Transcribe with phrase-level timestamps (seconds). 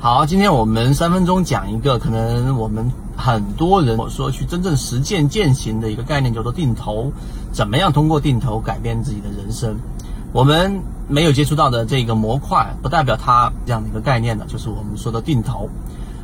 [0.00, 7.12] 好，今天我们三分钟讲一个可能我们很多人我说去真正实践践行的一个概念，叫做定投。
[7.50, 9.76] 怎么样通过定投改变自己的人生？
[10.32, 15.68] 我们没有接触到的这个模块，不代表它这样的一个概念的，就是我们说的定投。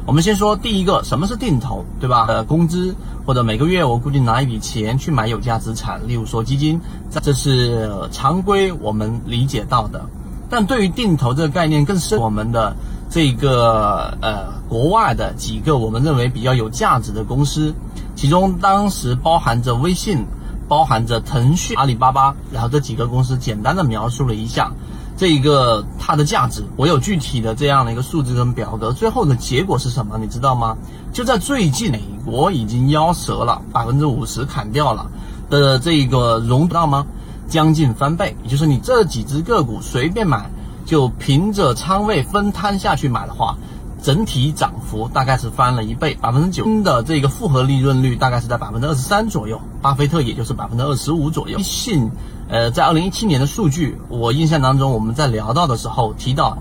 [0.07, 2.27] 我们先说第一个，什么是定投，对吧？
[2.29, 2.95] 呃，工资
[3.27, 6.81] 或者每个月我固定拿一笔钱去买有价资产，例如说基金，
[7.11, 10.07] 这是常规我们理解到的。
[10.49, 12.77] 但对于定投这个概念更深，我们的
[13.15, 17.73] 这个呃国外的几个我们认为比较有价值的公司，
[18.17, 20.27] 其中当时包含着微信，
[20.67, 24.73] 包含着腾讯、阿里巴巴，然后这几个公司简单的描述了一下
[25.17, 26.65] 这一个它的价值。
[26.75, 30.19] 我有具体的这样的一个数字跟表格，最后的结果是什么？
[30.19, 30.77] 你知道吗？
[31.13, 35.07] 就在最近，美国已经夭折了，百分之五十砍掉了
[35.49, 37.07] 的这个融到吗？
[37.47, 40.51] 将近翻倍，也就是你这几只个股随便买，
[40.95, 43.57] 就凭着仓位分摊下去买的话，
[44.01, 51.57] 整体涨幅大概是翻了一倍，百分之九的这个复合利润率大概是在百分之二十三左右，巴菲特也就是百分之二十五左右。
[51.59, 52.13] 微信，
[52.49, 56.59] 呃，在二零一七年的数据，我印象当中我们在聊到的时候提到，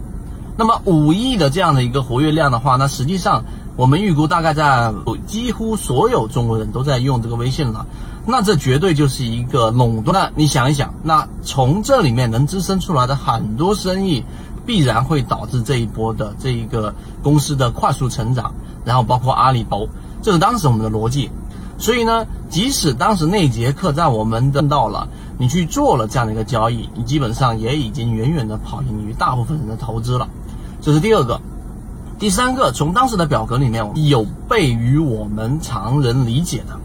[0.57, 3.43] 那么五亿的这样的一个活跃量的话，那实际上
[3.75, 4.91] 我们预估大概在
[5.27, 7.85] 几乎所有中国人都在用这个微信了。
[8.25, 10.13] 那这绝对就是一个垄断。
[10.13, 14.23] 那你想一想，那从这里面能滋生出来的很多生意，
[14.65, 18.53] 必然会导致这一波的这一个公司的快速成长，
[18.85, 19.87] 然后包括阿里、包，
[20.21, 21.29] 这是当时我们的逻辑。
[21.77, 30.29] 所以呢，即使当时那节课在我们挣到了，你去做了这样的一个交易，你基本上也已经远远的跑赢于大部分人的投资了。
[30.81, 31.41] 这是第二个，
[32.19, 36.79] 第三个，从当时的表格里面有悖于我们常人理解的。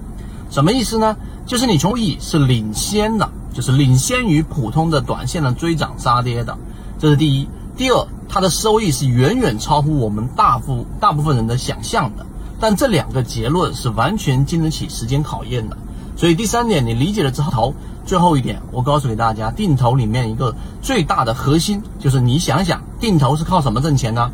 [0.50, 1.16] 什么意思呢？
[1.46, 6.56] 就是你从益是领先的，就是领先于普通的短线的追涨杀跌的，
[6.98, 7.48] 这是第一。
[7.76, 12.26] 第二，它的收益是远远超乎我们大部大部分人的想象的。
[12.60, 15.78] 但这两个结论是完全经得起时间考验的。
[16.16, 17.72] 所以第三点，你理解了之后，
[18.04, 24.32] 最后一点，我告诉给大家，定投里面一个最大的核心就是你想想，定投是靠什么挣钱呢？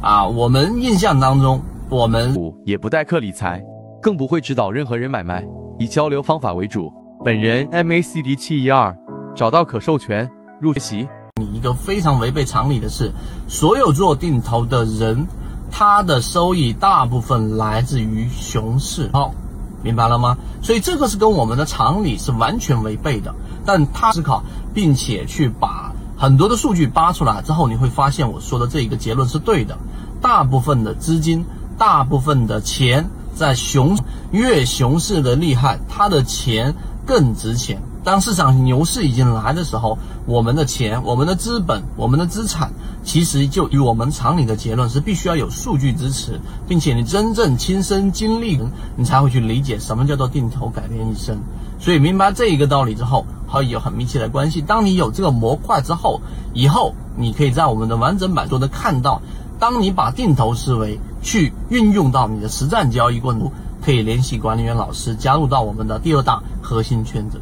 [0.00, 1.60] 啊，我们印象当中，
[1.90, 2.34] 我们
[2.64, 3.62] 也不代客理财。
[4.06, 5.44] 更不会指导任何人买卖，
[5.80, 6.92] 以交流方法为主。
[7.24, 8.96] 本人 MACD 七一二，
[9.34, 10.30] 找到可授权
[10.60, 11.08] 入学习。
[11.40, 13.10] 你一个非常违背常理的是，
[13.48, 15.26] 所有做定投的人，
[15.72, 19.10] 他的收益大部分来自于熊市。
[19.12, 19.34] 好，
[19.82, 20.36] 明白了吗？
[20.62, 23.34] 所以这个是跟我们的常理是完全违背的。
[23.64, 29.76] 但他思考，并且去把很多的数据扒出来之后，你会发现我说的这一个结论是对的。
[30.22, 31.44] 大部分的资金，
[31.76, 33.10] 大部分的钱。
[33.36, 33.98] 在熊
[34.32, 36.74] 越熊市的厉害，他的钱
[37.04, 37.82] 更值钱。
[38.02, 42.70] 当市场牛市已经来的时候，我们的钱、我们的资本、我们的资产，
[43.04, 48.58] 其实就与我们常理的结论是必须要有数据支持，并且你真正亲身经历，
[48.96, 51.38] 你才会去理解什么叫做定投改变一生。
[51.78, 54.62] 所以明白这一个道理之后，和有很密切的关系。
[54.62, 56.20] 当你有这个模块之后，
[56.54, 59.20] 以后你可以在我们的完整版中的看到。
[59.58, 63.52] 当你把定投思维去运用到你的实战交易过程中，
[63.82, 67.40] 可以联系管理员老师加入到我们的第二大核心圈子，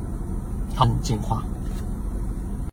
[0.77, 1.43] 好进化。